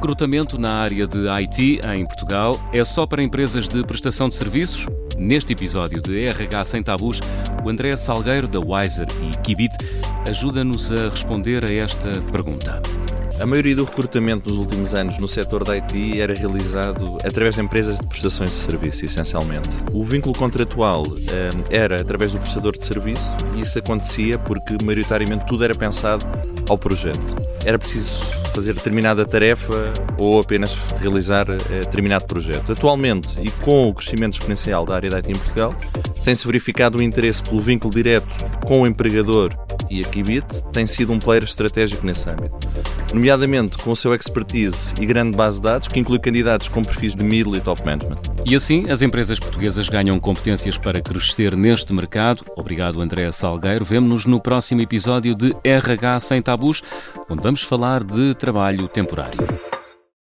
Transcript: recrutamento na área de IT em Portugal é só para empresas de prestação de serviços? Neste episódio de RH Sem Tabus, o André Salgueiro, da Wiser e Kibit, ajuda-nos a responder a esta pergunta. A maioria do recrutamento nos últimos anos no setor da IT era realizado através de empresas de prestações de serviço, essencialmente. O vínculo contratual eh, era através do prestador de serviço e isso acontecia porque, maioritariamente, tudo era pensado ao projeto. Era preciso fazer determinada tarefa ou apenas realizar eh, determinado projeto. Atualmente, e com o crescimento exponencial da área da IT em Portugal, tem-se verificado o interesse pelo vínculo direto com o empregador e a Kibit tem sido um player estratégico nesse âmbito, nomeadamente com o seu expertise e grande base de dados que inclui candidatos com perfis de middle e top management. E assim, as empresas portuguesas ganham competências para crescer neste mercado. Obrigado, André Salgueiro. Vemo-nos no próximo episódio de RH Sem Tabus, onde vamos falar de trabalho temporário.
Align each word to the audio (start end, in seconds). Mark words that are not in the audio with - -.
recrutamento 0.00 0.58
na 0.58 0.76
área 0.76 1.06
de 1.06 1.28
IT 1.28 1.80
em 1.94 2.06
Portugal 2.06 2.58
é 2.72 2.82
só 2.82 3.04
para 3.04 3.22
empresas 3.22 3.68
de 3.68 3.84
prestação 3.84 4.30
de 4.30 4.34
serviços? 4.34 4.86
Neste 5.18 5.52
episódio 5.52 6.00
de 6.00 6.24
RH 6.24 6.64
Sem 6.64 6.82
Tabus, 6.82 7.20
o 7.62 7.68
André 7.68 7.94
Salgueiro, 7.98 8.48
da 8.48 8.58
Wiser 8.58 9.06
e 9.22 9.36
Kibit, 9.42 9.76
ajuda-nos 10.26 10.90
a 10.90 11.10
responder 11.10 11.70
a 11.70 11.74
esta 11.74 12.12
pergunta. 12.32 12.80
A 13.38 13.44
maioria 13.44 13.76
do 13.76 13.84
recrutamento 13.84 14.48
nos 14.48 14.58
últimos 14.58 14.94
anos 14.94 15.18
no 15.18 15.28
setor 15.28 15.64
da 15.64 15.74
IT 15.74 16.18
era 16.18 16.32
realizado 16.32 17.18
através 17.22 17.56
de 17.56 17.60
empresas 17.60 18.00
de 18.00 18.06
prestações 18.06 18.50
de 18.50 18.56
serviço, 18.56 19.04
essencialmente. 19.04 19.68
O 19.92 20.02
vínculo 20.02 20.34
contratual 20.34 21.02
eh, 21.28 21.50
era 21.68 22.00
através 22.00 22.32
do 22.32 22.38
prestador 22.38 22.74
de 22.74 22.86
serviço 22.86 23.36
e 23.54 23.60
isso 23.60 23.78
acontecia 23.78 24.38
porque, 24.38 24.78
maioritariamente, 24.82 25.44
tudo 25.44 25.62
era 25.62 25.74
pensado 25.74 26.24
ao 26.70 26.78
projeto. 26.78 27.20
Era 27.66 27.78
preciso 27.78 28.39
fazer 28.54 28.74
determinada 28.74 29.24
tarefa 29.24 29.92
ou 30.16 30.40
apenas 30.40 30.76
realizar 31.00 31.46
eh, 31.50 31.80
determinado 31.80 32.26
projeto. 32.26 32.72
Atualmente, 32.72 33.38
e 33.40 33.50
com 33.50 33.88
o 33.88 33.94
crescimento 33.94 34.34
exponencial 34.34 34.84
da 34.84 34.94
área 34.94 35.10
da 35.10 35.18
IT 35.18 35.30
em 35.30 35.36
Portugal, 35.36 35.74
tem-se 36.24 36.46
verificado 36.46 36.98
o 36.98 37.02
interesse 37.02 37.42
pelo 37.42 37.60
vínculo 37.60 37.92
direto 37.92 38.28
com 38.66 38.82
o 38.82 38.86
empregador 38.86 39.54
e 39.90 40.04
a 40.04 40.08
Kibit 40.08 40.62
tem 40.72 40.86
sido 40.86 41.12
um 41.12 41.18
player 41.18 41.42
estratégico 41.42 42.06
nesse 42.06 42.28
âmbito, 42.30 42.68
nomeadamente 43.12 43.76
com 43.78 43.90
o 43.90 43.96
seu 43.96 44.14
expertise 44.14 44.94
e 45.00 45.04
grande 45.04 45.36
base 45.36 45.56
de 45.56 45.64
dados 45.64 45.88
que 45.88 45.98
inclui 45.98 46.18
candidatos 46.18 46.68
com 46.68 46.82
perfis 46.82 47.14
de 47.14 47.24
middle 47.24 47.56
e 47.56 47.60
top 47.60 47.84
management. 47.84 48.20
E 48.46 48.54
assim, 48.54 48.88
as 48.88 49.02
empresas 49.02 49.40
portuguesas 49.40 49.88
ganham 49.88 50.18
competências 50.20 50.78
para 50.78 51.00
crescer 51.00 51.56
neste 51.56 51.92
mercado. 51.92 52.44
Obrigado, 52.56 53.00
André 53.00 53.30
Salgueiro. 53.32 53.84
Vemo-nos 53.84 54.26
no 54.26 54.40
próximo 54.40 54.80
episódio 54.80 55.34
de 55.34 55.54
RH 55.64 56.20
Sem 56.20 56.40
Tabus, 56.40 56.82
onde 57.28 57.42
vamos 57.42 57.62
falar 57.62 58.04
de 58.04 58.34
trabalho 58.34 58.88
temporário. 58.88 59.69